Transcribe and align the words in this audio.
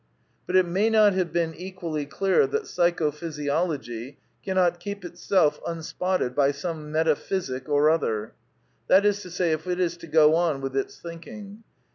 But 0.47 0.55
it 0.55 0.65
may 0.65 0.89
not 0.89 1.13
have 1.13 1.31
been 1.31 1.53
equally 1.55 2.07
clear 2.07 2.47
that 2.47 2.63
Psycho^ 2.63 3.13
physiology 3.13 4.17
cannot 4.43 4.79
keep 4.79 5.05
itself 5.05 5.59
unspotted 5.67 6.33
by 6.33 6.53
some 6.53 6.91
Meta 6.91 7.15
physic 7.15 7.69
or 7.69 7.87
another; 7.87 8.33
that 8.87 9.05
is 9.05 9.21
to 9.21 9.29
say, 9.29 9.51
if 9.51 9.67
it 9.67 9.79
is 9.79 9.97
to 9.97 10.07
go 10.07 10.33
on 10.33 10.59
with 10.59 10.75
its 10.75 10.97
thinking. 10.99 11.63